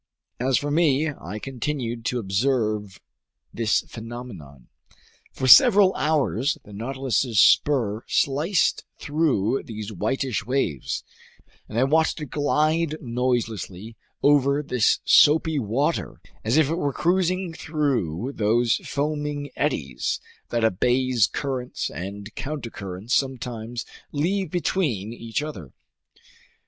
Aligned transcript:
As 0.39 0.57
for 0.57 0.71
me, 0.71 1.11
I 1.11 1.37
continued 1.37 2.05
to 2.05 2.17
observe 2.17 2.99
this 3.53 3.81
phenomenon. 3.81 4.67
For 5.31 5.47
several 5.47 5.93
hours 5.93 6.57
the 6.65 6.73
Nautilus's 6.73 7.39
spur 7.39 8.01
sliced 8.07 8.83
through 8.97 9.61
these 9.61 9.93
whitish 9.93 10.43
waves, 10.43 11.03
and 11.69 11.77
I 11.79 11.83
watched 11.83 12.19
it 12.19 12.31
glide 12.31 12.95
noiselessly 12.99 13.95
over 14.23 14.63
this 14.63 15.01
soapy 15.05 15.59
water, 15.59 16.19
as 16.43 16.57
if 16.57 16.67
it 16.71 16.77
were 16.77 16.93
cruising 16.93 17.53
through 17.53 18.31
those 18.33 18.77
foaming 18.77 19.51
eddies 19.55 20.19
that 20.49 20.63
a 20.63 20.71
bay's 20.71 21.27
currents 21.27 21.91
and 21.91 22.33
countercurrents 22.33 23.13
sometimes 23.13 23.85
leave 24.11 24.49
between 24.49 25.13
each 25.13 25.43
other. 25.43 25.73